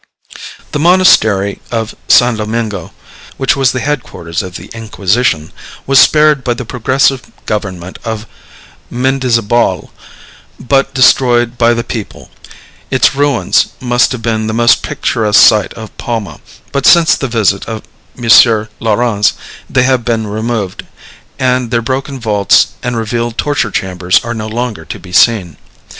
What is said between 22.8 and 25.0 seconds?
and revealed torture chambers are no longer to